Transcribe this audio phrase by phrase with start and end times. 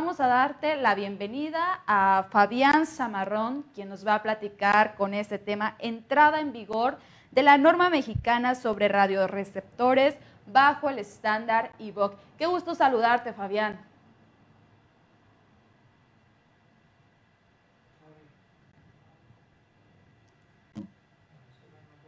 [0.00, 5.38] vamos a darte la bienvenida a Fabián Zamarrón, quien nos va a platicar con este
[5.38, 6.96] tema, entrada en vigor
[7.32, 10.16] de la norma mexicana sobre radioreceptores
[10.46, 12.14] bajo el estándar IVOC.
[12.38, 13.78] Qué gusto saludarte, Fabián.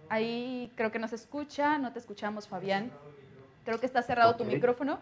[0.09, 2.91] Ahí creo que nos escucha, no te escuchamos, Fabián.
[3.67, 4.99] Creo que está cerrado tu micrófono.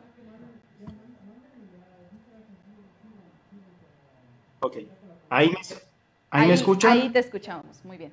[4.61, 4.77] Ok.
[5.29, 5.59] ¿Ahí me,
[6.31, 6.93] ahí, me escuchan?
[6.93, 8.13] Ahí te escuchamos, muy bien.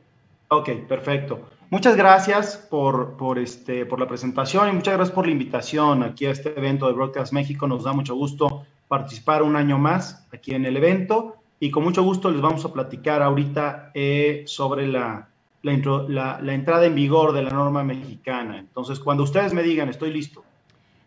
[0.50, 1.50] Ok, perfecto.
[1.70, 6.26] Muchas gracias por, por, este, por la presentación y muchas gracias por la invitación aquí
[6.26, 7.68] a este evento de Broadcast México.
[7.68, 12.04] Nos da mucho gusto participar un año más aquí en el evento y con mucho
[12.04, 15.28] gusto les vamos a platicar ahorita eh, sobre la,
[15.64, 18.58] la, la entrada en vigor de la norma mexicana.
[18.58, 20.46] Entonces, cuando ustedes me digan, estoy listo.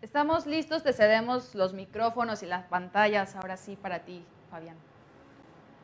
[0.02, 4.77] Estamos listos, te cedemos los micrófonos y las pantallas ahora sí para ti, Fabián.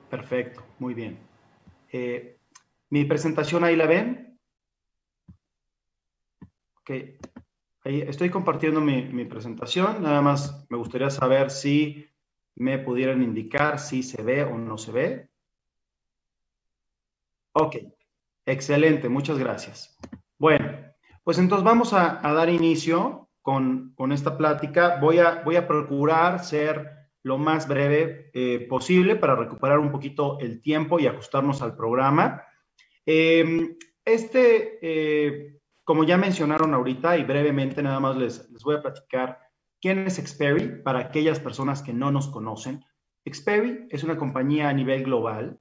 [0.08, 1.18] Perfecto, muy bien.
[1.92, 2.38] Eh,
[2.90, 4.38] mi presentación ahí la ven.
[6.80, 6.90] Ok,
[7.84, 10.02] ahí estoy compartiendo mi, presentación.
[10.02, 12.06] Nada más me gustaría saber si
[12.54, 15.28] me pudieran indicar si se ve o no se ve.
[17.52, 17.76] Ok,
[18.44, 19.98] excelente, muchas gracias.
[20.38, 20.70] Bueno,
[21.24, 25.00] pues entonces vamos a, dar inicio con, con, esta plática.
[25.00, 26.95] Voy a, voy a procurar ser
[27.26, 32.44] lo más breve eh, posible para recuperar un poquito el tiempo y ajustarnos al programa.
[33.04, 38.82] Em, este, eh, como ya mencionaron ahorita y brevemente nada más les, les voy a
[38.82, 39.40] platicar
[39.80, 42.84] quién es Xperi para aquellas personas que no nos conocen.
[43.28, 45.58] Xperi es una compañía a nivel global.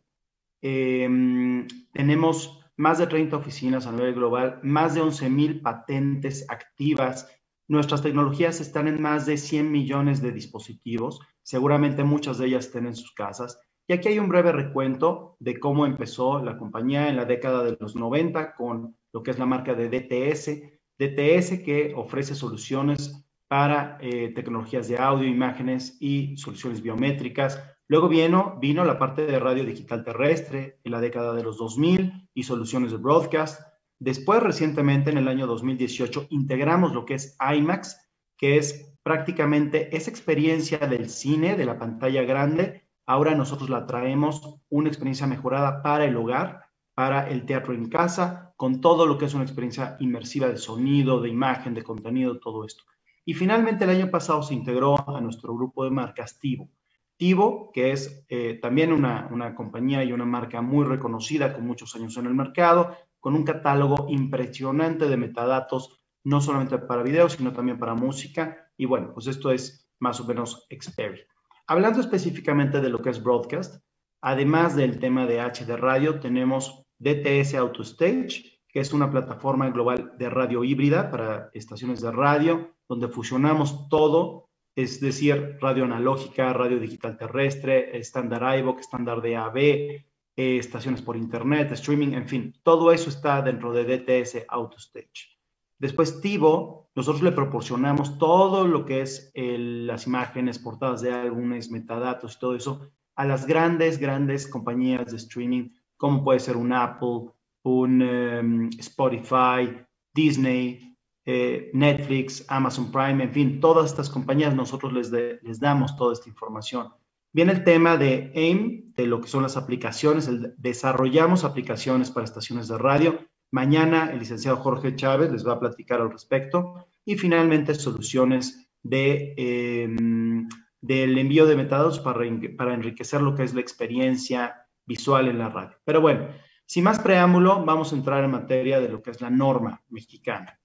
[0.62, 7.28] Em, tenemos más de 30 oficinas a nivel global, más de 11 mil patentes activas.
[7.68, 12.88] Nuestras tecnologías están en más de 100 millones de dispositivos Seguramente muchas de ellas estén
[12.88, 13.60] en sus casas.
[13.88, 17.78] Y aquí hay un breve recuento de cómo empezó la compañía en la década de
[17.80, 20.50] los 90 con lo que es la marca de DTS.
[20.98, 27.62] DTS que ofrece soluciones para eh, tecnologías de audio, imágenes y soluciones biométricas.
[27.88, 32.28] Luego vino, vino la parte de radio digital terrestre en la década de los 2000
[32.34, 33.62] y soluciones de broadcast.
[34.00, 37.96] Después, recientemente, en el año 2018, integramos lo que es IMAX,
[38.36, 44.64] que es prácticamente esa experiencia del cine, de la pantalla grande, ahora nosotros la traemos
[44.68, 46.64] una experiencia mejorada para el hogar,
[46.96, 51.22] para el teatro en casa, con todo lo que es una experiencia inmersiva de sonido,
[51.22, 52.84] de imagen, de contenido, todo esto.
[53.26, 56.72] Y finalmente el año pasado se integró a nuestro grupo de marcas Tivo.
[57.16, 61.96] Tivo, que es eh, también una, una compañía y una marca muy reconocida con muchos
[61.96, 67.54] años en el mercado, con un catálogo impresionante de metadatos, no solamente para video, sino
[67.54, 71.22] también para música, y bueno, pues esto es más o menos Xperi.
[71.68, 73.84] Hablando específicamente de lo que es broadcast,
[74.22, 80.30] además del tema de HD radio, tenemos DTS AutoStage, que es una plataforma global de
[80.30, 87.18] radio híbrida para estaciones de radio, donde fusionamos todo, es decir, radio analógica, radio digital
[87.18, 90.04] terrestre, estándar iVox, estándar DAB, eh,
[90.36, 95.35] estaciones por internet, streaming, en fin, todo eso está dentro de DTS AutoStage.
[95.80, 102.36] Después Tivo, nosotros le proporcionamos todo lo que es las imágenes, portadas de álbumes, metadatos
[102.36, 107.32] y todo eso a las grandes, grandes compañías de streaming, como puede ser un Apple,
[107.64, 109.74] un em, Spotify,
[110.14, 116.14] Disney, eh, Netflix, Amazon Prime, en fin, todas estas compañías nosotros les, les damos toda
[116.14, 116.90] esta información.
[117.34, 122.68] Viene el tema de AIM, de lo que son las aplicaciones, desarrollamos aplicaciones para estaciones
[122.68, 123.20] de radio
[123.56, 126.90] Mañana el licenciado Jorge Chávez les va a platicar al respecto.
[127.06, 130.50] Y finalmente soluciones em,
[130.82, 132.26] del envío de metadatos para,
[132.58, 135.78] para enriquecer lo que es la experiencia visual en la radio.
[135.86, 136.28] Pero bueno,
[136.66, 140.60] sin más preámbulo, vamos a entrar en materia de lo que es la norma mexicana.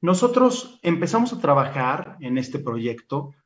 [0.00, 3.36] Nosotros empezamos a trabajar en este proyecto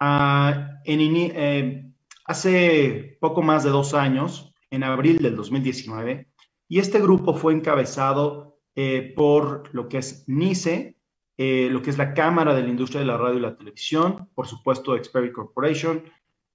[0.00, 1.92] ah, eh,
[2.24, 6.30] hace poco más de dos años, en abril del 2019,
[6.68, 10.96] y este grupo fue encabezado eh, por lo que es NICE,
[11.38, 14.28] eh, lo que es la Cámara de la Industria de la Radio y la Televisión,
[14.34, 16.02] por supuesto Xperi Corporation,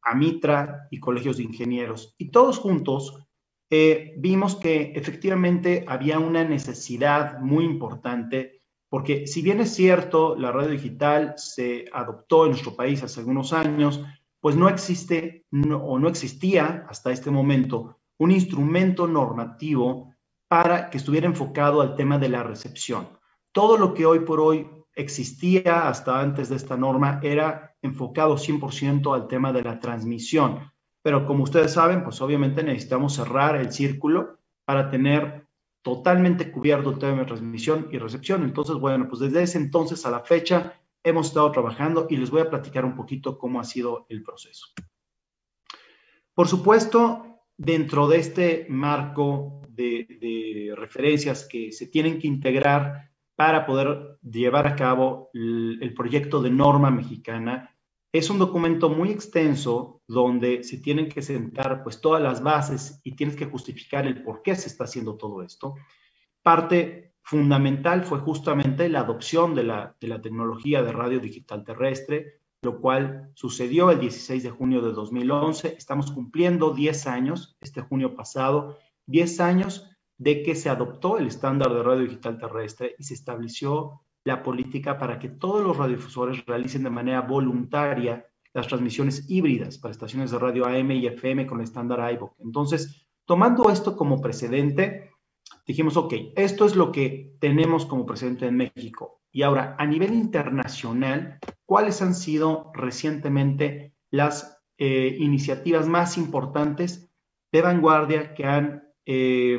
[0.02, 2.16] Amitra y colegios de ingenieros.
[2.18, 3.28] Y todos juntos
[3.69, 10.52] eh, vimos que efectivamente había una necesidad muy importante, porque si bien es cierto, la
[10.52, 14.04] radio digital se adoptó en nuestro país hace algunos años,
[14.42, 20.14] pues no existe o no existía hasta este momento un instrumento normativo
[20.48, 23.18] para que estuviera enfocado al tema de la recepción.
[23.52, 29.16] Todo lo que hoy por hoy existía hasta antes de esta norma era enfocado 100%
[29.16, 30.72] al tema de la transmisión.
[31.02, 35.48] Pero como ustedes saben, pues obviamente necesitamos cerrar el círculo para tener
[35.82, 38.44] totalmente cubierto el tema de transmisión y recepción.
[38.44, 42.42] Entonces, bueno, pues desde ese entonces a la fecha hemos estado trabajando y les voy
[42.42, 44.68] a platicar un poquito cómo ha sido el proceso.
[46.36, 47.31] Por supuesto,
[47.62, 54.75] dentro de este marco de, referencias que se tienen que integrar para poder llevar a
[54.75, 57.75] cabo el, proyecto de norma mexicana,
[58.12, 63.16] es un documento muy extenso donde se tienen que sentar pues todas las bases y
[63.16, 65.75] tienes que justificar el por qué se está haciendo todo esto.
[66.42, 72.41] Parte fundamental fue justamente la adopción de la, de la tecnología de radio digital terrestre,
[72.62, 75.75] lo cual sucedió el 16 de junio de 2011.
[75.78, 78.78] Estamos cumpliendo 10 años, este junio pasado,
[79.08, 84.02] 10 años de que se adoptó el estándar de radio digital terrestre y se estableció
[84.24, 89.94] la política para que todos los radiodifusores realicen de manera voluntaria las transmisiones híbridas para
[89.94, 92.36] estaciones de radio AM y FM con el estándar IVOC.
[92.40, 95.10] Entonces, tomando esto como precedente,
[95.66, 99.22] dijimos, ok, esto es lo que tenemos como precedente en México.
[99.31, 101.40] Y ahora, a nivel internacional,
[101.72, 107.10] ¿cuáles han sido recientemente las eh, iniciativas más importantes
[107.50, 109.58] de vanguardia que han eh,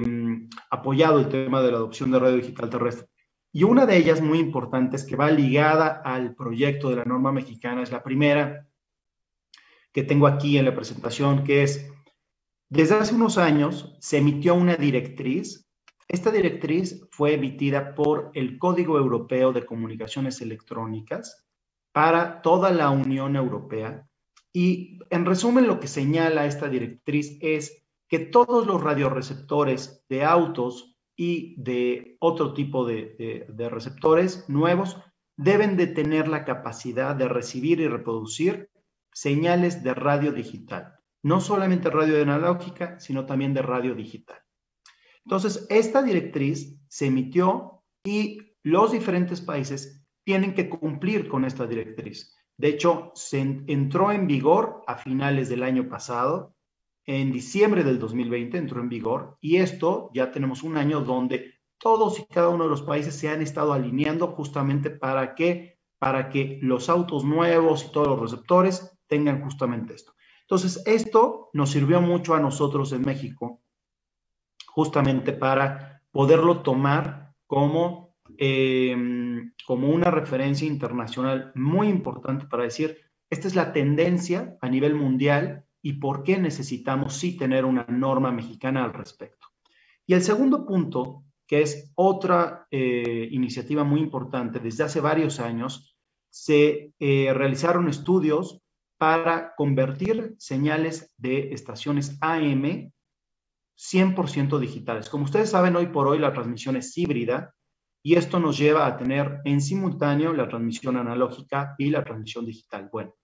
[0.71, 3.09] apoyado el tema de la adopción de radio digital terrestre?
[3.51, 7.33] Y una de ellas muy importante es que va ligada al proyecto de la norma
[7.33, 8.69] mexicana, es la primera
[9.91, 11.91] que tengo aquí en la presentación, que es,
[12.69, 15.67] desde hace unos años se emitió una directriz.
[16.09, 21.47] Esta directriz fue emitida por el Código Europeo de Comunicaciones Electrónicas
[21.93, 24.09] para toda la Unión Europea.
[24.53, 30.99] Y en resumen, lo que señala esta directriz es que todos los radioreceptores de autos
[31.17, 34.99] y de otro tipo de, receptores nuevos
[35.37, 38.71] deben de tener la capacidad de recibir y reproducir
[39.13, 40.97] señales de radio digital.
[41.23, 44.39] No solamente radio analógica, sino también de radio digital.
[45.25, 52.35] Entonces, esta directriz se emitió y los diferentes países tienen que cumplir con esta directriz.
[52.57, 56.55] De hecho, se entró en vigor a finales del año pasado
[57.05, 62.21] en diciembre del 2020 entró en vigor y esto ya tenemos un año donde todos
[62.21, 66.61] y cada uno de los países se han estado alineando justamente para que, para que
[66.63, 70.13] los autos nuevos y todos los receptores tengan justamente esto.
[70.43, 73.61] Entonces, esto nos sirvió mucho a nosotros en México,
[74.67, 78.97] justamente para poderlo tomar como, eh,
[79.67, 82.99] como una referencia internacional muy importante para decir,
[83.31, 88.31] esta es la tendencia a nivel mundial y por qué necesitamos sí tener una norma
[88.31, 89.49] mexicana al respecto.
[90.07, 95.97] Y el segundo punto, que es otra eh, iniciativa muy importante, desde hace varios años
[96.31, 98.63] se eh, realizaron estudios
[98.99, 102.93] para convertir señales de estaciones AM
[103.77, 105.09] 100% digitales.
[105.09, 107.55] Como ustedes saben, hoy por hoy la transmisión es híbrida
[108.03, 112.89] y esto nos lleva a tener en simultáneo la transmisión analógica y la transmisión digital.
[112.93, 113.15] Bueno,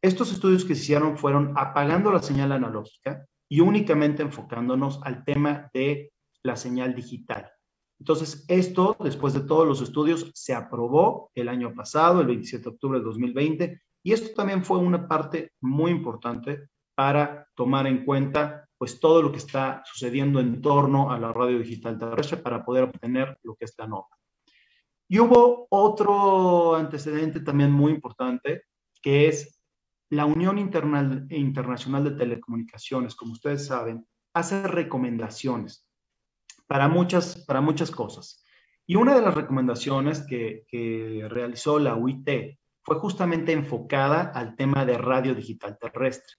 [0.00, 5.70] estos estudios que se hicieron fueron apagando la señal analógica y únicamente enfocándonos al tema
[5.74, 6.12] de
[6.42, 7.50] la señal digital.
[8.00, 12.70] Entonces, esto, después de todos los estudios, se aprobó el año pasado, el 27 de
[12.70, 18.66] octubre de 2020, y esto también fue una parte muy importante para tomar en cuenta
[18.76, 22.84] pues todo lo que está sucediendo en torno a la radio digital terrestre para poder
[22.84, 24.16] obtener lo que es la norma.
[25.12, 28.62] Y hubo otro antecedente también muy importante,
[29.02, 29.60] que es
[30.08, 35.86] la Unión Internacional de Telecomunicaciones, como ustedes saben, hace recomendaciones
[36.66, 38.42] para muchas, para muchas cosas.
[38.86, 40.64] Y una de las recomendaciones que,
[41.28, 46.36] realizó la UIT fue justamente enfocada al tema de radio digital terrestre.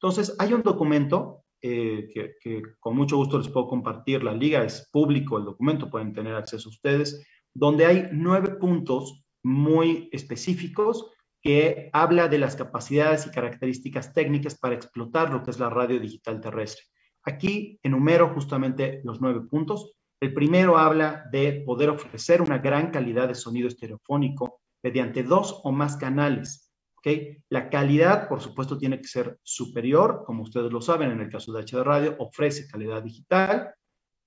[0.00, 4.24] Entonces, hay un documento eh, que, que, con mucho gusto les puedo compartir.
[4.24, 7.22] La liga es público, el documento, pueden tener acceso ustedes,
[7.54, 14.74] donde hay nueve puntos muy específicos que habla de las capacidades y características técnicas para
[14.74, 16.84] explotar lo que es la radio digital terrestre.
[17.22, 19.92] Aquí enumero justamente los nueve puntos.
[20.20, 25.72] El primero habla de poder ofrecer una gran calidad de sonido estereofónico mediante dos o
[25.72, 26.72] más canales.
[26.96, 27.42] ¿okay?
[27.50, 31.52] La calidad, por supuesto, tiene que ser superior, como ustedes lo saben, en el caso
[31.52, 33.74] de HD Radio, ofrece calidad digital.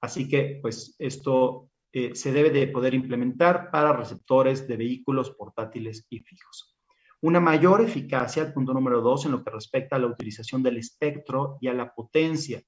[0.02, 6.06] Así que, pues, esto eh, se debe de poder implementar para receptores de vehículos portátiles
[6.10, 6.78] y fijos.
[7.22, 10.78] Una mayor eficacia, el punto número dos, en lo que respecta a la utilización del
[10.78, 12.62] espectro y a la potencia,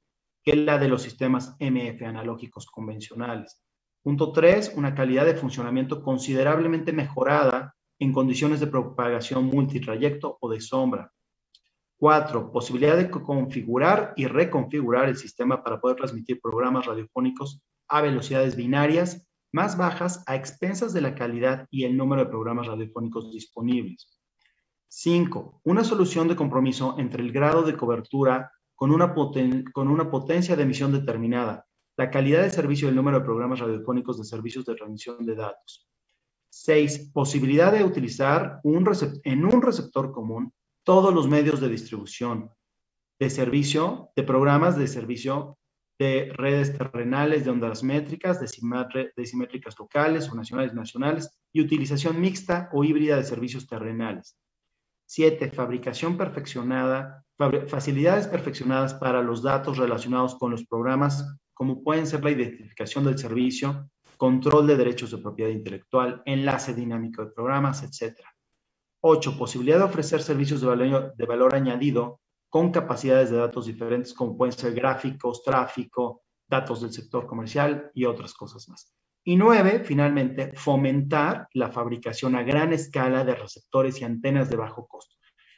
[0.44, 3.62] que la de los sistemas MF analógicos convencionales.
[4.02, 10.62] Punto tres, una calidad de funcionamiento considerablemente mejorada en condiciones de propagación multitrayecto o de
[10.62, 11.12] sombra.
[11.98, 18.55] Cuatro, posibilidad de configurar y reconfigurar el sistema para poder transmitir programas radiofónicos a velocidades
[18.55, 24.19] binarias más bajas a expensas de la calidad y el número de programas radiofónicos disponibles.
[24.88, 30.91] Cinco, una solución de compromiso entre el grado de cobertura con una, potencia de emisión
[30.91, 31.65] determinada,
[31.98, 35.36] la calidad de servicio y el número de programas radiofónicos de servicios de transmisión de
[35.36, 35.89] datos.
[36.50, 40.53] Seis, posibilidad de utilizar en un receptor común
[40.84, 42.50] todos los medios de distribución
[43.19, 45.58] de servicio, de programas de servicio
[46.00, 52.86] de redes terrenales de ondas métricas, decimétricas locales o nacionales nacionales y utilización mixta o
[52.86, 54.38] híbrida de servicios terrenales.
[55.06, 57.25] Siete, fabricación perfeccionada,
[57.68, 63.18] facilidades perfeccionadas para los datos relacionados con los programas, como pueden ser la identificación del
[63.18, 68.22] servicio, control de derechos de propiedad intelectual, enlace dinámico de programas, etc.
[69.01, 69.38] 8.
[69.38, 74.36] Posibilidad de ofrecer servicios de valor, de valor añadido con capacidades de datos diferentes, como
[74.36, 78.94] pueden ser gráficos, tráfico, datos del sector comercial y otras cosas más.
[79.24, 84.88] Y nueve, finalmente, fomentar la fabricación a gran escala de receptores y antenas de bajo
[84.88, 85.15] costo.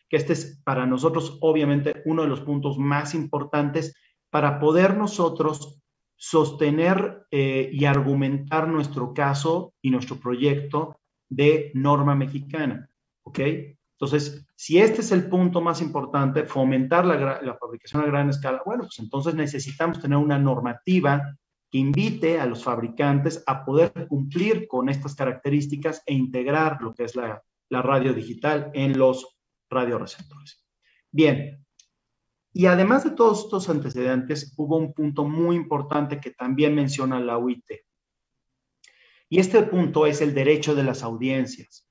[0.10, 3.95] Que este es para nosotros, obviamente, uno de los puntos más importantes
[4.29, 5.81] para poder nosotros
[6.17, 10.98] sostener eh, y argumentar nuestro caso y nuestro proyecto
[11.29, 12.89] de norma mexicana.
[13.24, 13.39] ¿Ok?
[14.01, 18.86] Entonces, si este es el punto más importante, fomentar la, fabricación a gran escala, bueno,
[18.86, 21.38] pues entonces necesitamos tener una normativa
[21.70, 27.03] que invite a los fabricantes a poder cumplir con estas características e integrar lo que
[27.03, 29.38] es la, la radio digital en los
[29.70, 30.65] radioreceptores.
[31.12, 31.63] Bien,
[32.53, 37.38] y además de todos estos antecedentes, hubo un punto muy importante que también menciona la
[37.38, 37.70] UIT.
[39.29, 41.86] Y este punto es el derecho de las audiencias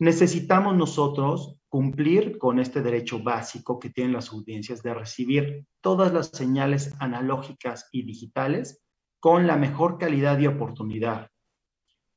[0.00, 6.28] necesitamos nosotros cumplir con este derecho básico que tienen las audiencias de recibir todas las
[6.28, 8.82] señales analógicas y digitales
[9.20, 11.28] con la mejor calidad y oportunidad.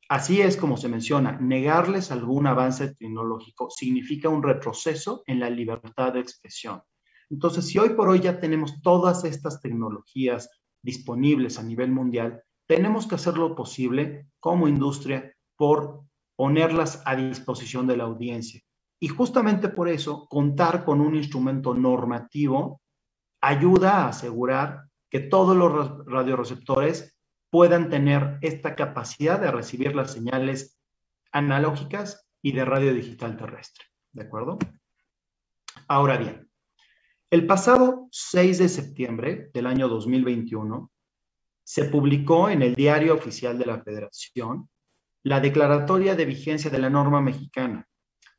[0.07, 6.13] Así es como se menciona, negarles algún avance tecnológico significa un retroceso en la libertad
[6.13, 6.81] de expresión.
[7.29, 10.49] Entonces, si hoy por hoy ya tenemos todas estas tecnologías
[10.81, 16.03] disponibles a nivel mundial, tenemos que hacer lo posible como industria por
[16.35, 18.61] ponerlas a disposición de la audiencia.
[18.99, 22.81] Y justamente por eso, contar con un instrumento normativo
[23.41, 27.17] ayuda a asegurar que todos los radioreceptores
[27.49, 30.79] puedan tener esta capacidad de recibir las señales
[31.31, 33.85] analógicas y de radio digital terrestre.
[34.11, 34.57] ¿De acuerdo?
[35.87, 36.49] Ahora bien,
[37.29, 40.91] el pasado 6 de septiembre del año 2021
[41.63, 44.69] se publicó en el Diario Oficial de la Federación
[45.23, 47.87] la declaratoria de vigencia de la norma mexicana.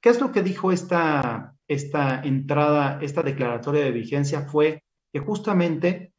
[0.00, 4.42] ¿Qué es lo que dijo esta, esta entrada, esta declaratoria de vigencia?
[4.42, 4.82] Fue
[5.12, 6.12] que justamente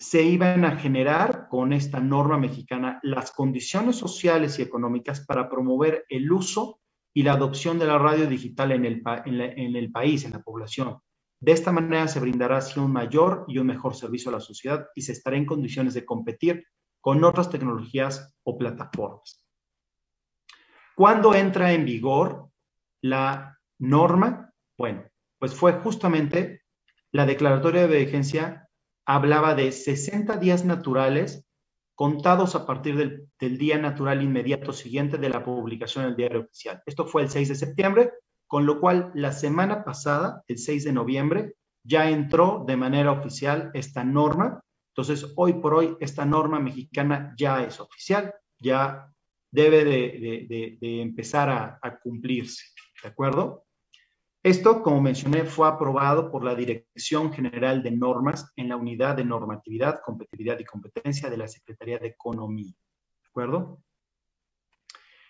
[0.00, 6.06] se iban a generar con esta norma mexicana las condiciones sociales y económicas para promover
[6.08, 6.80] el uso
[7.12, 9.02] y la adopción de la radio digital en el,
[9.92, 10.98] país, en la población.
[11.38, 14.86] De esta manera se brindará así un mayor y un mejor servicio a la sociedad
[14.94, 16.64] y se estará en condiciones de competir
[17.02, 19.46] con otras tecnologías o plataformas.
[20.96, 22.48] ¿Cuándo entra en vigor
[23.02, 24.50] la norma?
[24.78, 25.04] Bueno,
[25.38, 26.62] pues fue justamente
[27.12, 28.69] la declaratoria de vigencia
[29.14, 31.44] hablaba de 60 días naturales
[31.96, 36.80] contados a partir del, día natural inmediato siguiente de la publicación del diario oficial.
[36.86, 38.12] Esto fue el 6 de septiembre,
[38.46, 43.72] con lo cual la semana pasada, el 6 de noviembre, ya entró de manera oficial
[43.74, 44.62] esta norma.
[44.94, 49.12] Entonces, hoy por hoy, esta norma mexicana ya es oficial, ya
[49.50, 52.64] debe de, empezar a, a, cumplirse,
[53.02, 53.64] ¿de acuerdo?
[54.42, 59.24] Esto, como mencioné, fue aprobado por la Dirección General de Normas en la Unidad de
[59.24, 62.72] Normatividad, Competitividad y Competencia de la Secretaría de Economía.
[62.72, 63.82] ¿De acuerdo?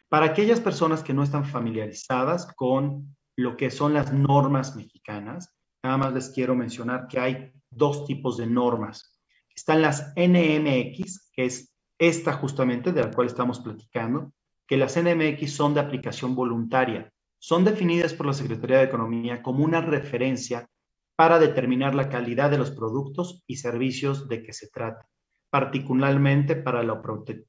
[0.09, 5.97] Para aquellas personas que no están familiarizadas con lo que son las normas mexicanas, nada
[5.97, 9.21] más les quiero mencionar que hay dos tipos de normas.
[9.57, 14.33] Están las NMX, que es esta justamente de la cual estamos platicando,
[14.69, 19.65] que las NMX son de aplicación voluntaria son definidas por la Secretaría de Economía como
[19.65, 20.69] una referencia
[21.17, 25.09] para determinar la calidad de los productos y servicios de que se trata,
[25.49, 27.03] particularmente para la,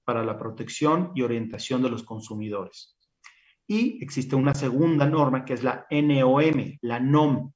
[0.05, 2.97] para la protección y orientación de los consumidores.
[3.67, 7.51] Y existe una segunda norma que es la NOM, la NOM.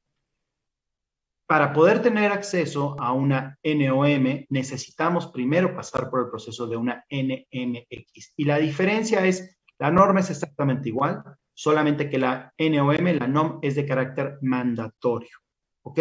[1.48, 7.06] Para poder tener acceso a una NOM necesitamos primero pasar por el proceso de una
[7.10, 8.34] NMX.
[8.36, 11.24] Y la diferencia es, la norma es exactamente igual,
[11.56, 15.38] solamente que la NOM, la NOM, es de carácter mandatorio.
[15.84, 16.00] ¿Ok?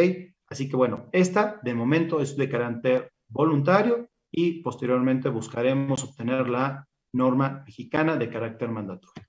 [0.48, 6.86] Así que bueno, esta de momento es de carácter voluntario y posteriormente buscaremos obtener la
[7.12, 9.26] norma mexicana de carácter mandatorio.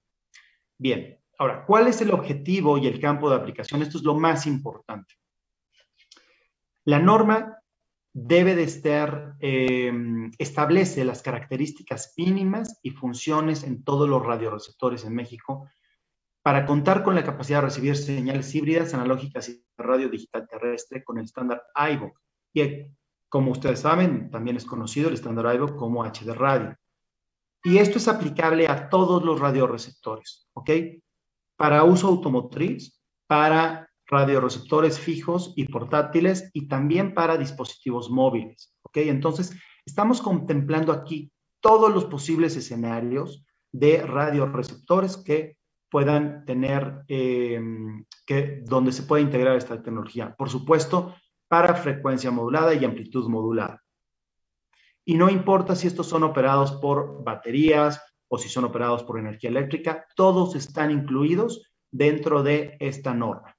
[0.77, 3.81] Bien, ahora, ¿cuál es el objetivo y el campo de aplicación?
[3.81, 5.13] Esto es lo más importante.
[6.85, 7.59] La norma
[8.11, 9.91] debe de estar, eh,
[10.37, 15.69] establece las características mínimas y funciones en todos los radioreceptores en México
[16.45, 21.17] para contar con la capacidad de recibir señales híbridas, analógicas y radio digital terrestre con
[21.17, 22.21] el estándar iVoc.
[22.53, 22.85] Y
[23.29, 26.77] como ustedes saben, también es conocido el estándar iVoc como HD radio.
[27.63, 30.69] Y esto es aplicable a todos los radioreceptores, ¿ok?
[31.57, 38.97] Para uso automotriz, para radioreceptores fijos y portátiles y también para dispositivos móviles, ¿ok?
[38.97, 45.57] Entonces, estamos contemplando aquí todos los posibles escenarios de radioreceptores que
[45.95, 47.57] puedan tener, eh,
[48.25, 50.35] que, donde se pueda integrar esta tecnología.
[50.37, 51.15] Por supuesto,
[51.47, 53.81] para frecuencia modulada y amplitud modulada.
[55.05, 59.49] Y no importa si estos son operados por baterías o si son operados por energía
[59.49, 63.55] eléctrica, todos están incluidos dentro de esta norma.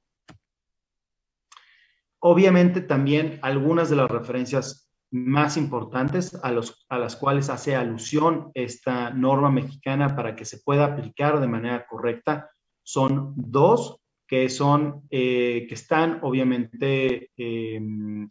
[2.19, 8.51] Obviamente también algunas de las referencias más importantes a, los, a las cuales hace alusión
[8.55, 12.51] esta norma mexicana para que se pueda aplicar de manera correcta
[12.83, 17.81] son dos que son eh, que están obviamente eh,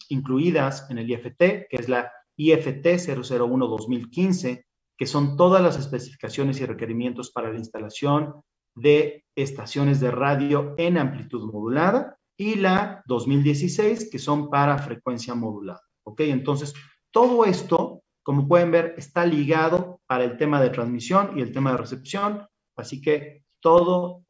[0.10, 4.66] incluidas en el IFT, que es la IFT 001-2015,
[4.98, 8.42] que son todas las especificaciones y requerimientos para la instalación
[8.76, 15.82] de estaciones de radio en amplitud modulada, y la 2016, que son para frecuencia modulada.
[16.06, 16.22] ¿Ok?
[16.22, 16.74] Entonces,
[17.12, 21.72] todo esto, como pueden ver, está ligado para el tema de transmisión y el tema
[21.72, 24.24] de recepción, así que todo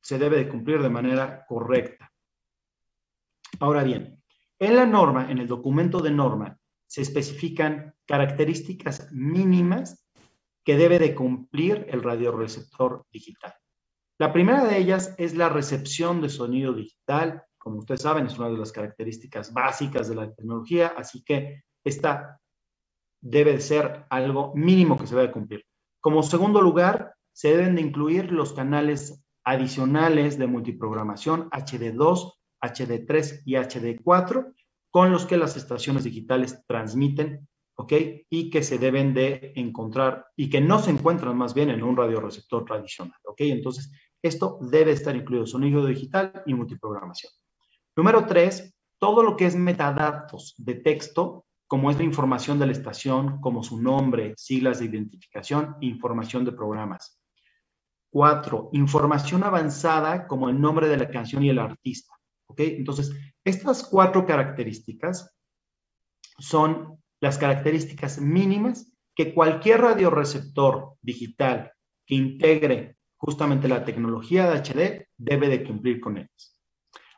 [0.00, 2.12] se debe de cumplir de manera correcta.
[3.58, 4.22] Ahora bien,
[4.58, 10.06] en la norma, en el documento de norma, se especifican características mínimas
[10.64, 13.54] que debe de cumplir el radioreceptor digital.
[14.18, 18.48] La primera de ellas es la recepción de sonido digital como ustedes saben, es una
[18.48, 22.40] de las características básicas de la tecnología, así que esta
[23.20, 25.64] debe de ser algo mínimo que se debe cumplir.
[26.00, 33.54] Como segundo lugar, se deben de incluir los canales adicionales de multiprogramación HD2, HD3 y
[33.54, 34.54] HD4
[34.92, 37.94] con los que las estaciones digitales transmiten, ¿ok?
[38.30, 41.96] Y que se deben de encontrar y que no se encuentran más bien en un
[41.96, 43.40] radioreceptor tradicional, ¿ok?
[43.40, 43.90] Entonces,
[44.22, 47.32] esto debe estar incluido, sonido digital y multiprogramación.
[47.96, 52.72] Número tres, todo lo que es metadatos de texto, como es la información de la
[52.72, 57.18] estación, como su nombre, siglas de identificación, información de programas.
[58.10, 62.14] Cuatro, información avanzada como el nombre de la canción y el artista.
[62.48, 62.60] ¿Ok?
[62.60, 65.34] Entonces, estas cuatro características
[66.38, 71.72] son las características mínimas que cualquier radioreceptor digital
[72.04, 76.55] que integre justamente la tecnología de HD debe de cumplir con ellas.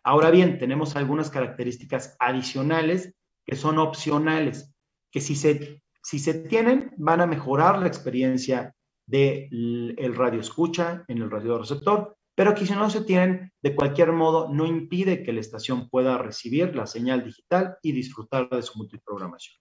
[0.04, 4.74] Ahora bien, tenemos algunas características adicionales que son opcionales,
[5.10, 8.74] que si se, si se tienen van a mejorar la experiencia
[9.06, 13.74] del el radio escucha en el radio receptor, pero que si no se tienen, de
[13.74, 18.62] cualquier modo, no impide que la estación pueda recibir la señal digital y disfrutar de
[18.62, 19.60] su multiprogramación.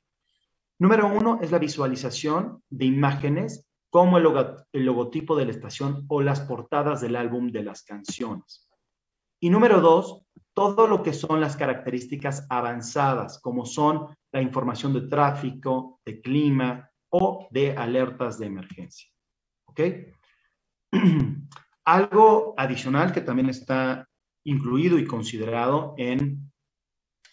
[0.78, 4.28] Número uno es la visualización de imágenes como el,
[4.73, 8.69] el logotipo de la estación o las portadas del álbum de las canciones.
[9.39, 10.21] Y número dos,
[10.58, 16.89] todo lo que son las características avanzadas, como son la información de tráfico, de clima
[17.10, 19.08] o de alertas de emergencia.
[19.65, 19.82] ¿Ok?
[21.86, 24.10] Algo adicional que también está
[24.46, 26.52] incluido y considerado en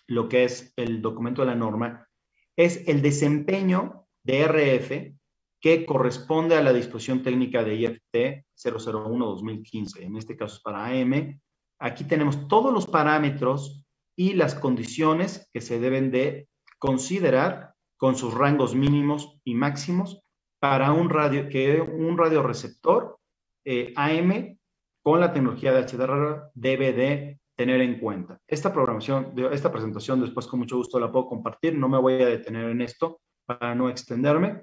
[0.07, 2.07] lo que es el documento de la norma
[2.55, 5.17] es el desempeño de RF
[5.63, 10.03] que corresponde a la disposición técnica de IFT 001-2015.
[10.03, 11.41] En este caso es para AM.
[11.85, 13.85] Aquí tenemos todos los parámetros
[14.17, 20.23] y las condiciones que se deben de considerar con sus rangos mínimos y máximos
[20.61, 23.19] para un radio, que un radioreceptor
[23.67, 24.59] eh, AM
[25.03, 28.41] con la tecnología de HDR debe de tener en cuenta.
[28.49, 32.27] Esta programación, esta presentación después con mucho gusto la puedo compartir, no me voy a
[32.27, 34.63] detener en esto para no extenderme.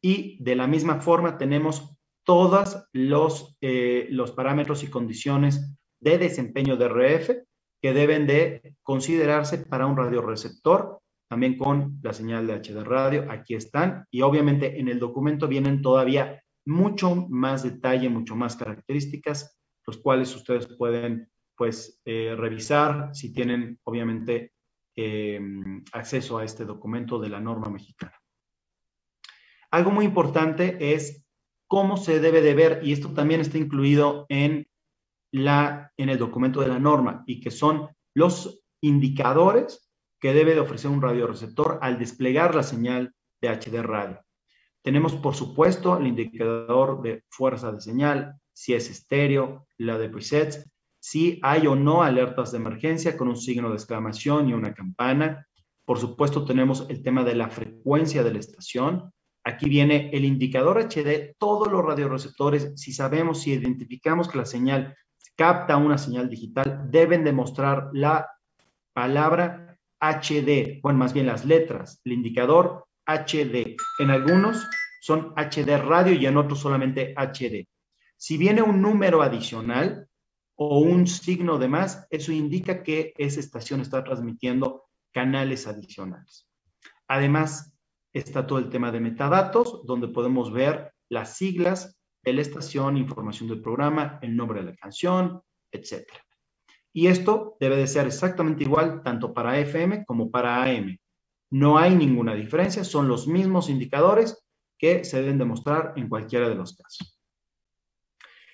[0.00, 6.76] Y de la misma forma tenemos todos los, eh, los parámetros y condiciones de desempeño
[6.76, 7.30] de RF
[7.80, 13.54] que deben de considerarse para un radioreceptor, también con la señal de HD radio, aquí
[13.54, 19.98] están, y obviamente en el documento vienen todavía mucho más detalle, mucho más características, los
[19.98, 24.52] cuales ustedes pueden pues eh, revisar si tienen obviamente
[24.96, 25.40] eh,
[25.92, 28.14] acceso a este documento de la norma mexicana.
[29.70, 31.24] Algo muy importante es
[31.66, 34.66] cómo se debe de ver, y esto también está incluido en,
[35.32, 39.90] la, en el documento de la norma, y que son los indicadores
[40.20, 44.20] que debe de ofrecer un radioreceptor al desplegar la señal de HD radio.
[44.82, 50.68] Tenemos, por supuesto, el indicador de fuerza de señal, si es estéreo, la de presets,
[51.00, 55.46] si hay o no alertas de emergencia con un signo de exclamación y una campana.
[55.84, 59.12] Por supuesto, tenemos el tema de la frecuencia de la estación.
[59.44, 64.96] Aquí viene el indicador HD, todos los radioreceptores, si sabemos, si identificamos que la señal
[65.36, 68.28] capta una señal digital, deben demostrar la
[68.92, 73.76] palabra HD, bueno, más bien las letras, el indicador HD.
[73.98, 74.68] En algunos
[75.00, 77.66] son HD radio y en otros solamente HD.
[78.16, 80.08] Si viene un número adicional,
[80.56, 86.46] o un signo de más, eso indica que esa estación está transmitiendo canales adicionales.
[87.08, 87.74] Además,
[88.12, 93.48] está todo el tema de metadatos, donde podemos ver las siglas de la estación, información
[93.48, 96.04] del programa, el nombre de la canción, etc.
[96.92, 100.98] Y esto debe de ser exactamente igual tanto para FM como para AM.
[101.50, 104.46] No hay ninguna diferencia, son los mismos indicadores
[104.78, 107.18] que se deben demostrar en cualquiera de los casos.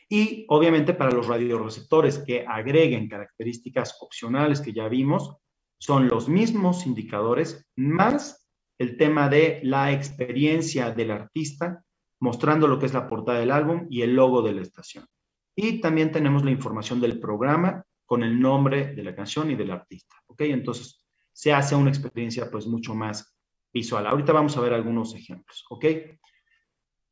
[0.09, 5.37] Y obviamente para los radioreceptores que agreguen características opcionales que ya vimos,
[5.79, 11.85] son los mismos indicadores más el tema de la experiencia del artista,
[12.21, 15.07] mostrando lo que es la portada del álbum y el logo de la estación.
[15.55, 19.71] Y también tenemos la información del programa con el nombre de la canción y del
[19.71, 20.17] artista.
[20.27, 20.43] ¿Ok?
[20.43, 23.37] Entonces se hace una experiencia pues mucho más
[23.73, 24.07] visual.
[24.07, 25.65] Ahorita vamos a ver algunos ejemplos.
[25.69, 25.85] ¿Ok?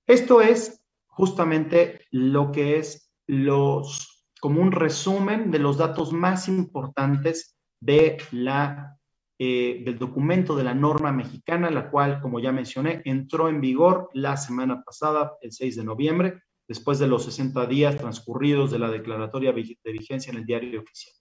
[0.06, 7.58] Esto es justamente lo que es los, como un resumen de los datos más importantes
[7.80, 8.98] de la,
[9.38, 14.08] eh, del documento de la norma mexicana, la cual, como ya mencioné, entró en vigor
[14.14, 18.90] la semana pasada, el 6 de noviembre, después de los 60 días transcurridos de la
[18.90, 21.14] declaratoria de vigencia en el diario oficial.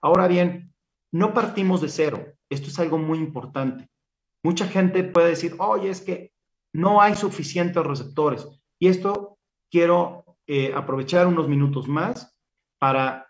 [0.00, 0.72] Ahora bien,
[1.12, 2.24] no partimos de cero.
[2.48, 3.88] Esto es algo muy importante.
[4.42, 6.32] Mucha gente puede decir, oye, es que
[6.72, 8.48] no hay suficientes receptores.
[8.78, 9.38] Y esto
[9.70, 12.36] quiero eh, aprovechar unos minutos más
[12.78, 13.28] para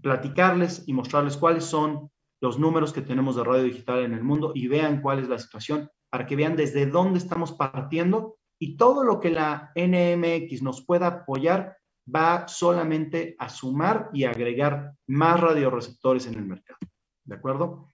[0.00, 2.10] platicarles y mostrarles cuáles son
[2.42, 5.38] los números que tenemos de radio digital en el mundo y vean cuál es la
[5.38, 10.84] situación para que vean desde dónde estamos partiendo y todo lo que la NMX nos
[10.84, 11.76] pueda apoyar
[12.12, 16.80] va solamente a sumar y agregar más radioreceptores en el mercado.
[17.24, 17.88] ¿De acuerdo?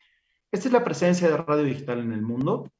[0.50, 2.70] Esta es la presencia de radio digital en el mundo.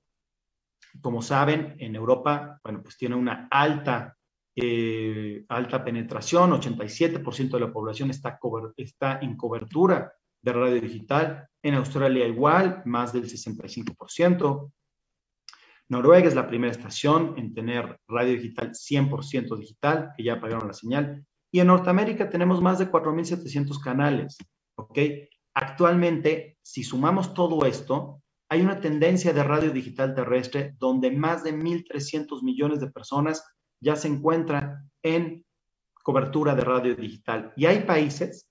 [1.02, 4.16] Como saben, en Europa, bueno, pues tiene una alta
[4.56, 8.40] eh, alta penetración, 87% de la población está,
[8.76, 11.48] está en cobertura de radio digital.
[11.62, 14.72] En Australia igual, más del 65%.
[15.88, 20.74] Noruega es la primera estación en tener radio digital 100% digital, que ya apagaron la
[20.74, 21.24] señal.
[21.50, 24.36] Y en Norteamérica tenemos más de 4.700 canales.
[24.76, 24.98] ¿ok?
[25.54, 31.54] Actualmente, si sumamos todo esto, hay una tendencia de radio digital terrestre donde más de
[31.54, 33.44] 1.300 millones de personas
[33.80, 35.44] ya se encuentra en
[36.02, 37.52] cobertura de radio digital.
[37.56, 38.47] Y hay países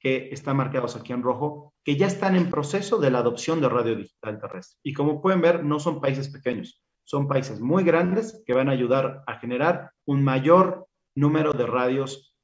[0.00, 3.68] que están marcados aquí en rojo, que ya están en proceso de la adopción de
[3.68, 4.78] radio digital terrestre.
[4.82, 8.72] Y como pueden ver, no son países pequeños, son países muy grandes que van a
[8.72, 12.34] ayudar a generar un mayor número de radios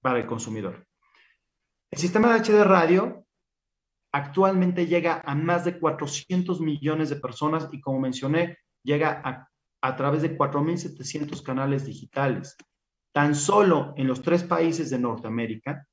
[0.00, 0.86] para el consumidor.
[1.90, 3.26] El sistema de HD radio
[4.12, 9.48] actualmente llega a más de 400 millones de personas y como mencioné, llega
[9.82, 12.56] a través de 4.700 canales digitales.
[13.12, 15.88] Tan solo en los tres países de Norteamérica,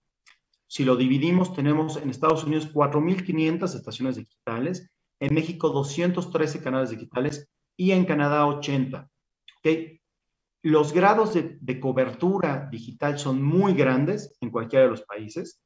[0.67, 7.49] si lo dividimos, tenemos en Estados Unidos 4.500 estaciones digitales, en México 213 canales digitales
[7.77, 9.09] y en Canadá 80.
[9.59, 10.01] ¿okay?
[10.61, 15.61] Los grados de, de, cobertura digital son muy grandes en cualquiera de los países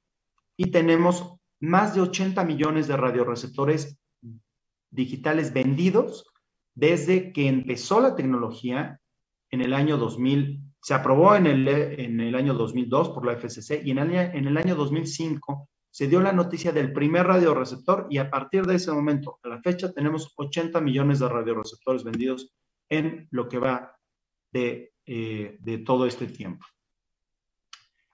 [0.55, 3.97] y tenemos más de 80 millones de radioreceptores
[4.91, 6.25] digitales vendidos
[6.75, 8.99] desde que empezó la tecnología
[9.49, 10.61] en el año 2000.
[10.81, 14.47] Se aprobó en el, en el año 2002 por la FCC y en el, en
[14.47, 18.91] el año 2005 se dio la noticia del primer radioreceptor y a partir de ese
[18.91, 22.53] momento a la fecha tenemos 80 millones de radioreceptores vendidos
[22.89, 23.95] en lo que va
[24.51, 26.65] de, eh, de todo este tiempo.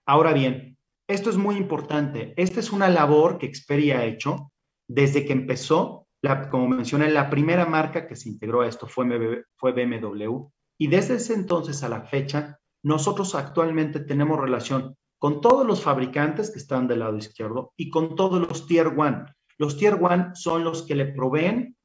[0.06, 0.78] Ahora bien,
[1.08, 2.34] esto es muy importante.
[2.36, 4.52] Esta es una labor que Xperia ha hecho
[4.88, 6.08] desde que empezó,
[6.50, 10.48] como mencioné, la primera marca que se integró a esto fue, fue BMW.
[10.78, 16.52] Y desde ese entonces a la fecha, nosotros actualmente tenemos relación con todos los fabricantes
[16.52, 19.26] que están del lado izquierdo y con todos los Tier 1.
[19.58, 21.76] Los Tier 1 son los que le proveen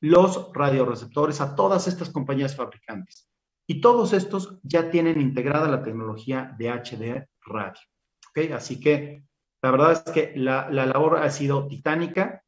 [0.00, 3.28] los radioreceptores a todas estas compañías fabricantes.
[3.68, 7.80] Y todos estos ya tienen integrada la tecnología de HD radio.
[8.30, 8.50] ¿Okay?
[8.50, 9.22] Así que
[9.62, 12.42] la verdad es que la, la labor ha sido titánica,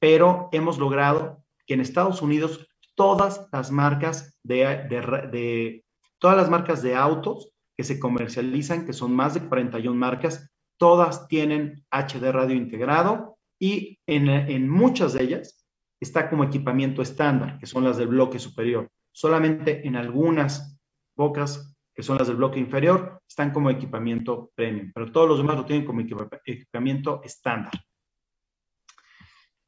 [0.00, 5.84] pero hemos logrado que en Estados Unidos todas las marcas de, de,
[6.18, 11.28] todas las marcas de autos que se comercializan, que son más de 41 marcas, todas
[11.28, 15.66] tienen HD radio integrado y en, en muchas de ellas
[16.00, 18.88] está como equipamiento estándar, que son las del bloque superior.
[19.12, 20.78] Solamente en algunas
[21.14, 25.56] pocas, que son las del bloque inferior, están como equipamiento premium, pero todos los demás
[25.56, 26.02] lo tienen como
[26.44, 27.72] equipamiento estándar.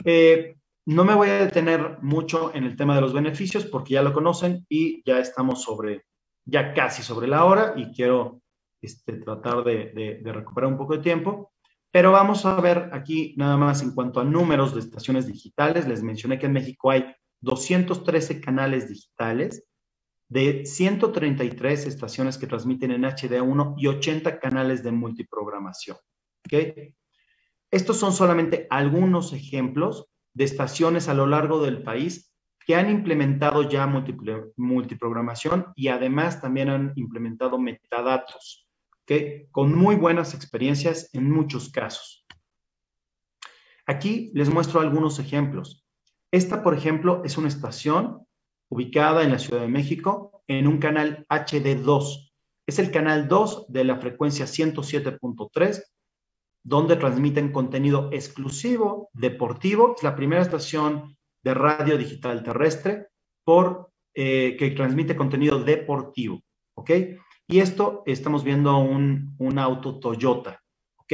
[0.05, 0.58] Eh,
[0.89, 4.15] no me voy a detener mucho en el tema de los beneficios porque ya lo
[4.15, 6.07] conocen y ya estamos sobre,
[6.47, 8.41] ya casi sobre la hora y quiero
[8.81, 11.53] este, tratar de, recuperar un poco de tiempo.
[11.91, 15.87] Pero vamos a ver aquí nada más en cuanto a números de estaciones digitales.
[15.87, 19.67] Les mencioné que en México hay 213 canales digitales
[20.31, 25.99] de 133 estaciones que transmiten en HD1 y 80 canales de multiprogramación.
[26.47, 26.95] ¿okay?
[27.71, 30.08] Estos son solamente algunos ejemplos
[30.39, 32.33] de estaciones a lo largo del país
[32.65, 33.89] que han implementado ya
[34.57, 38.69] multiprogramación y además también han implementado metadatos,
[39.03, 39.49] ¿okay?
[39.51, 42.25] con muy buenas experiencias en muchos casos.
[43.85, 45.85] Aquí les muestro algunos ejemplos.
[46.31, 48.25] Esta, por ejemplo, es una estación
[48.69, 52.31] ubicada en la Ciudad de México en un canal HD2.
[52.65, 55.83] Es el canal 2 de la frecuencia 107.3
[56.63, 59.95] donde transmiten contenido exclusivo deportivo.
[59.97, 63.09] Es la primera estación de radio digital terrestre
[63.45, 66.43] por, eh, que transmite contenido deportivo.
[66.75, 66.91] ¿Ok?
[67.47, 70.61] Y esto estamos viendo un, un auto Toyota.
[70.99, 71.13] ¿Ok?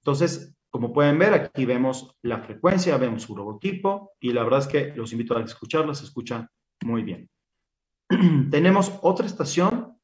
[0.00, 4.66] Entonces, como pueden ver, aquí vemos la frecuencia, vemos su logotipo y la verdad es
[4.66, 6.48] que los invito a escucharla, se escucha
[6.84, 7.28] muy bien.
[8.50, 9.98] Tenemos otra estación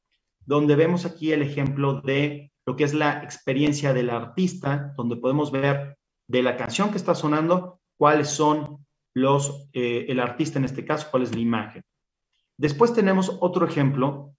[0.46, 5.50] donde vemos aquí el ejemplo de lo que es la experiencia del artista, donde podemos
[5.50, 5.96] ver
[6.26, 11.08] de la canción que está sonando cuáles son los, eh, el artista en este caso,
[11.10, 11.82] cuál es la imagen.
[12.56, 14.34] Después tenemos otro ejemplo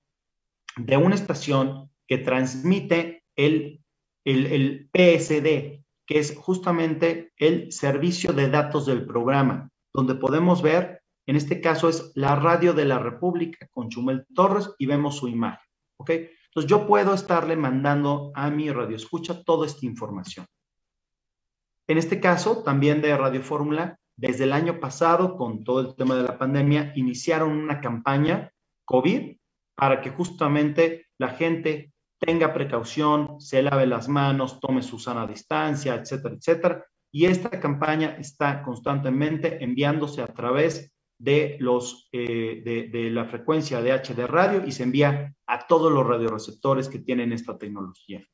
[0.78, 3.82] de una estación que transmite el,
[4.26, 11.02] el, el PSD, que es justamente el servicio de datos del programa, donde podemos ver,
[11.26, 15.28] en este caso es la radio de la República con Chumel Torres y vemos su
[15.28, 15.66] imagen.
[15.98, 16.12] ¿ok?
[16.56, 20.46] Entonces yo puedo estarle mandando a mi radio escucha toda esta información.
[21.86, 26.16] En este caso, también de Radio Fórmula, desde el año pasado, con todo el tema
[26.16, 28.54] de la pandemia, iniciaron una campaña
[28.86, 29.36] COVID
[29.76, 35.96] para que justamente la gente tenga precaución, se lave las manos, tome su sana distancia,
[35.96, 36.86] etcétera, etcétera.
[37.12, 43.82] Y esta campaña está constantemente enviándose a través de, los, eh, de, de, la frecuencia
[43.82, 48.26] de HD radio y se envía a todos los radioreceptores que tienen esta tecnología.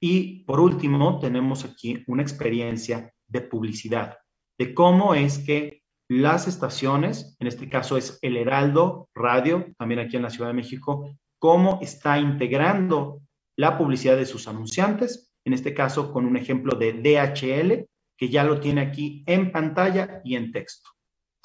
[0.00, 4.18] Y por último, tenemos aquí una experiencia de publicidad,
[4.58, 10.16] de cómo es que las estaciones, en este caso es el Heraldo Radio, también aquí
[10.16, 13.20] en la Ciudad de México, cómo está integrando
[13.56, 18.44] la publicidad de sus anunciantes, en este caso con un ejemplo de DHL, que ya
[18.44, 20.90] lo tiene aquí en pantalla y en texto.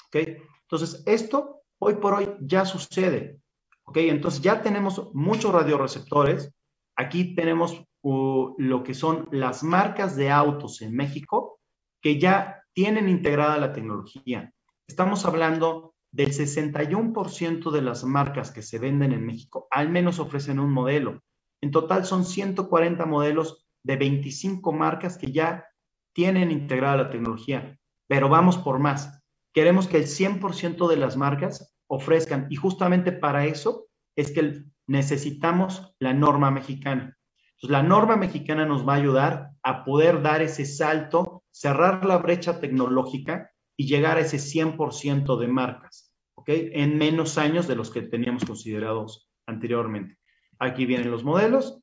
[0.07, 0.27] ¿Ok?
[0.63, 3.39] Entonces, esto hoy por hoy ya sucede.
[3.85, 3.97] ¿Ok?
[3.97, 6.51] Entonces, ya tenemos muchos radioreceptores.
[6.95, 11.59] Aquí tenemos uh, lo que son las marcas de autos en México
[12.01, 14.51] que ya tienen integrada la tecnología.
[14.87, 20.59] Estamos hablando del 61% de las marcas que se venden en México, al menos ofrecen
[20.59, 21.21] un modelo.
[21.61, 25.65] En total son 140 modelos de 25 marcas que ya
[26.13, 29.21] tienen integrada la tecnología, pero vamos por más.
[29.53, 35.95] Queremos que el 100% de las marcas ofrezcan y justamente para eso es que necesitamos
[35.99, 37.17] la norma mexicana.
[37.61, 42.59] La norma mexicana nos va a ayudar a poder dar ese salto, cerrar la brecha
[42.59, 46.49] tecnológica y llegar a ese 100% de marcas, ¿ok?
[46.49, 50.17] En menos años de los que teníamos considerados anteriormente.
[50.59, 51.79] Aquí vienen los modelos.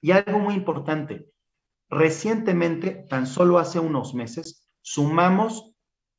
[0.00, 1.26] Y algo muy importante,
[1.92, 5.74] recientemente, tan solo hace unos meses, sumamos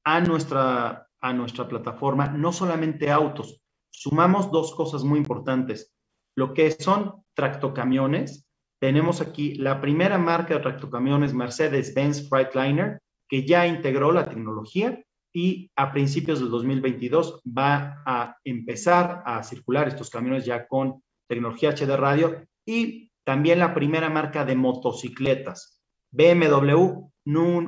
[0.05, 3.59] a nuestra, a nuestra plataforma no solamente autos,
[3.89, 5.91] sumamos dos cosas muy importantes.
[6.35, 8.47] Lo que son tractocamiones,
[8.79, 15.71] tenemos aquí la primera marca de tractocamiones Mercedes-Benz Freightliner, que ya integró la tecnología y
[15.75, 21.97] a principios del 2022 va a empezar a circular estos camiones ya con tecnología HD
[21.97, 25.81] radio y también la primera marca de motocicletas.
[26.11, 27.09] BMW,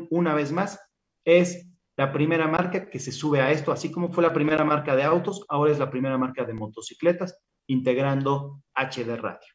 [0.10, 0.80] una vez más,
[1.24, 4.96] es la primera marca que se sube a esto, así como fue la primera marca
[4.96, 9.48] de autos, ahora es la primera marca de motocicletas integrando HD radio.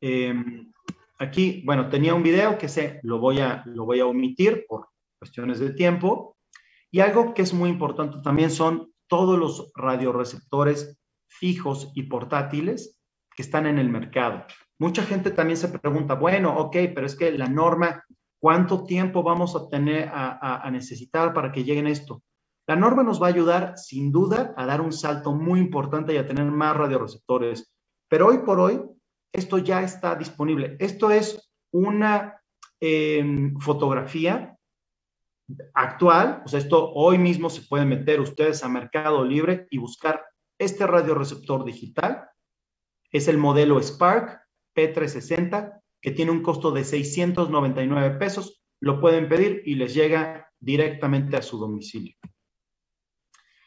[0.00, 0.72] Em,
[1.18, 4.88] aquí, bueno, tenía un video que se lo voy a, lo voy a omitir por
[5.18, 6.36] cuestiones de tiempo.
[6.90, 13.00] Y algo que es muy importante también son todos los radioreceptores fijos y portátiles
[13.36, 14.44] que están en el mercado.
[14.78, 18.04] Mucha gente también se pregunta, bueno, ok, pero es que la norma,
[18.40, 22.22] ¿cuánto tiempo vamos a tener a, necesitar para que lleguen esto?
[22.66, 26.16] La norma nos va a ayudar sin duda a dar un salto muy importante y
[26.16, 27.72] a tener más radioreceptores.
[28.08, 28.80] Pero hoy por hoy,
[29.32, 30.76] esto ya está disponible.
[30.78, 32.40] Esto es una
[32.80, 34.56] em, fotografía
[35.74, 40.24] actual, o sea, esto hoy mismo se puede meter ustedes a Mercado Libre y buscar
[40.58, 42.28] este radioreceptor digital.
[43.14, 44.40] Es el modelo Spark
[44.74, 48.60] P360 que tiene un costo de 699 pesos.
[48.80, 52.16] Lo pueden pedir y les llega directamente a su domicilio.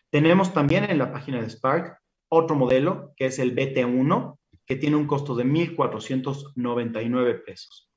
[0.10, 4.98] Tenemos también en la página de Spark otro modelo que es el BT1 que tiene
[4.98, 7.90] un costo de 1.499 pesos.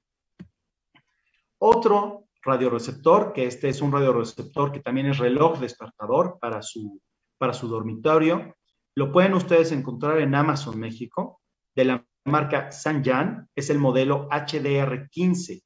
[1.59, 7.03] Otro radioreceptor, que este es un radioreceptor que también es reloj despertador para su,
[7.39, 8.55] para su dormitorio.
[8.95, 11.40] Lo pueden ustedes encontrar en Amazon México,
[11.75, 15.63] de la marca Sanjan, es el modelo HDR15.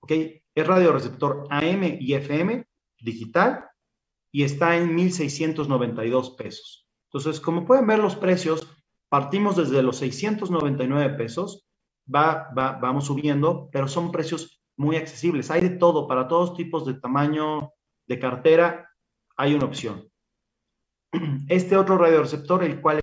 [0.00, 0.12] ¿ok?
[0.54, 2.66] Es radioreceptor AM y FM
[3.00, 3.64] digital
[4.32, 6.86] y está en 1.692 pesos.
[7.10, 8.68] Entonces, como pueden ver los precios,
[9.08, 11.66] partimos desde los 699 pesos,
[12.12, 15.50] va, va, vamos subiendo, pero son precios muy accesibles.
[15.50, 17.72] Hay de todo, para todos tipos de tamaño
[18.06, 18.90] de cartera,
[19.36, 20.08] hay una opción.
[21.48, 23.00] Este otro radioreceptor, el cual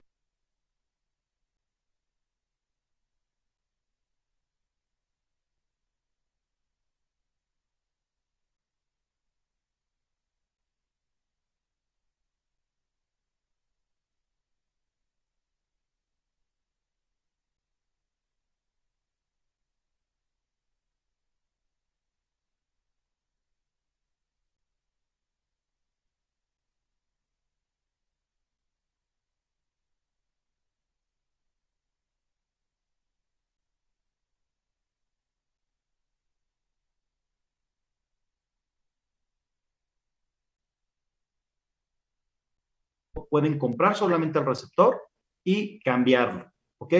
[43.29, 45.01] pueden comprar solamente el receptor
[45.45, 46.93] y cambiarlo, ¿ok?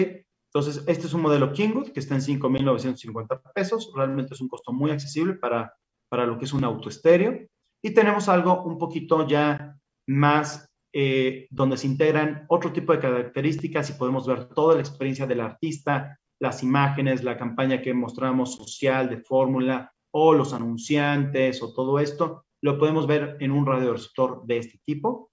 [0.54, 3.92] Entonces, este es un modelo Kingwood que está en 5.950 pesos.
[3.94, 5.74] Realmente es un costo muy accesible para,
[6.08, 7.46] para lo que es un auto estéreo.
[7.84, 9.76] Y tenemos algo un poquito ya
[10.08, 15.26] más eh, donde se integran otro tipo de características y podemos ver toda la experiencia
[15.26, 21.74] del artista, las imágenes, la campaña que mostramos social de fórmula o los anunciantes o
[21.74, 25.30] todo esto, lo podemos ver en un radioreceptor de este tipo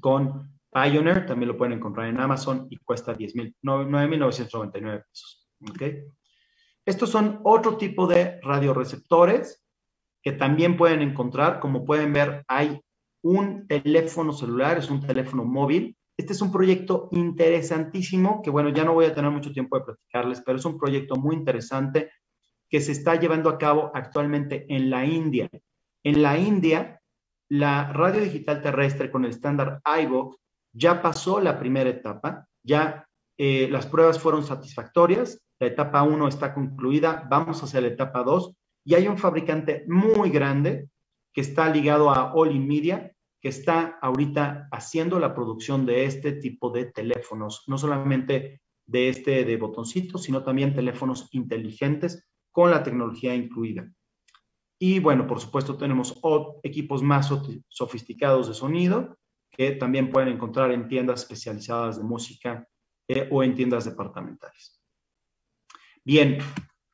[0.00, 5.48] con Pioneer, también lo pueden encontrar en Amazon y cuesta 9.999 pesos.
[5.70, 6.04] ¿okay?
[6.84, 9.62] Estos son otro tipo de radioreceptores
[10.22, 11.60] que también pueden encontrar.
[11.60, 12.80] Como pueden ver, hay
[13.22, 15.96] un teléfono celular, es un teléfono móvil.
[16.16, 19.84] Este es un proyecto interesantísimo que, bueno, ya no voy a tener mucho tiempo de
[19.84, 22.10] platicarles, pero es un proyecto muy interesante
[22.68, 25.50] que se está llevando a cabo actualmente en la India.
[26.02, 27.01] En la India,
[27.52, 30.38] la radio digital terrestre con el estándar iVox
[30.72, 36.54] ya pasó la primera etapa, ya eh, las pruebas fueron satisfactorias, la etapa 1 está
[36.54, 38.54] concluida, vamos hacia la etapa 2
[38.86, 40.88] y hay un fabricante muy grande
[41.30, 46.32] que está ligado a All In Media que está ahorita haciendo la producción de este
[46.32, 52.82] tipo de teléfonos, no solamente de este de botoncitos, sino también teléfonos inteligentes con la
[52.82, 53.92] tecnología incluida.
[54.84, 56.20] Y bueno, por supuesto tenemos
[56.64, 57.30] equipos más
[57.68, 59.16] sofisticados de sonido
[59.48, 62.66] que también pueden encontrar en tiendas especializadas de música
[63.06, 64.82] eh, o en tiendas departamentales.
[66.04, 66.38] Bien,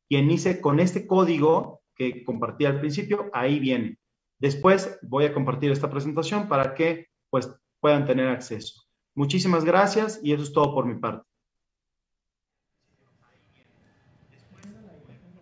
[0.09, 3.99] Y en NICE, con este código que compartí al principio, ahí viene.
[4.39, 8.82] Después voy a compartir esta presentación para que pues, puedan tener acceso.
[9.13, 11.24] Muchísimas gracias y eso es todo por mi parte.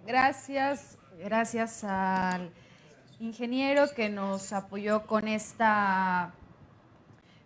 [0.06, 2.52] Gracias, gracias al
[3.20, 6.32] ingeniero que nos apoyó con esta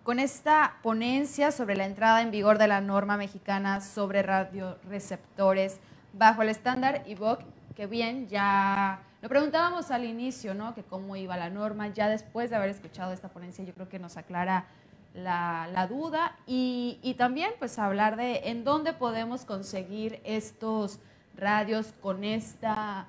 [0.03, 5.79] con esta ponencia sobre la entrada en vigor de la norma mexicana sobre radioreceptores
[6.11, 7.41] bajo el estándar IVOC,
[7.73, 10.75] que bien, ya lo preguntábamos al inicio, ¿no?
[10.75, 13.97] Que cómo iba la norma, ya después de haber escuchado esta ponencia, yo creo que
[13.97, 14.65] nos aclara
[15.13, 20.99] la, duda y, y, también pues hablar de en dónde podemos conseguir estos
[21.35, 23.07] radios con esta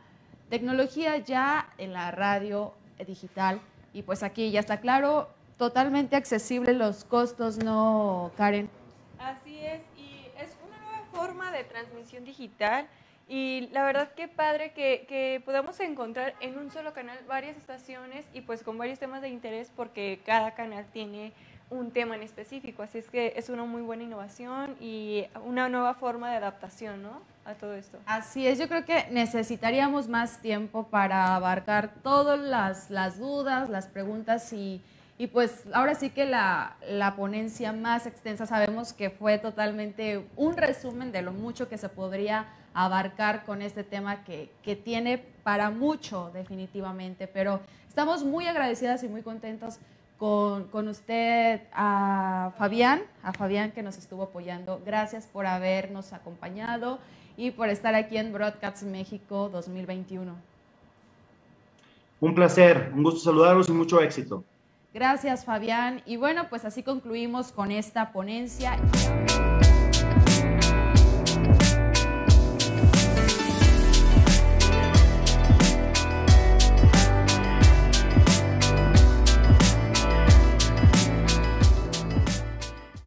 [0.50, 2.74] tecnología ya en la radio
[3.06, 3.60] digital.
[3.92, 8.68] Y pues aquí ya está claro, totalmente accesible los costos, ¿no, Karen?
[9.18, 12.86] Así es, y es una nueva forma de transmisión digital
[13.26, 18.26] y la verdad que padre que, que, podamos encontrar en un solo canal varias estaciones
[18.34, 21.32] y pues con varios temas de interés porque cada canal tiene
[21.70, 25.94] un tema en específico, así es que es una muy buena innovación y una nueva
[25.94, 27.22] forma de adaptación ¿no?
[27.44, 27.98] A todo esto.
[28.06, 33.86] Así es, yo creo que necesitaríamos más tiempo para abarcar todas las, las dudas, las
[33.86, 34.82] preguntas y
[35.16, 36.76] y pues ahora sí que la,
[37.16, 42.46] ponencia más extensa sabemos que fue totalmente un resumen de lo mucho que se podría
[42.72, 44.50] abarcar con este tema que,
[44.84, 47.28] tiene para mucho definitivamente.
[47.28, 49.78] Pero estamos muy agradecidas y muy contentos
[50.18, 54.82] con, con, usted, a Fabián, a Fabián que nos estuvo apoyando.
[54.84, 56.98] Gracias por habernos acompañado
[57.36, 60.34] y por estar aquí en Broadcast México 2021.
[62.20, 64.44] Un placer, un gusto saludarlos y mucho éxito.
[64.94, 66.02] Gracias, Fabián.
[66.06, 68.78] Y bueno, pues así concluimos con esta ponencia.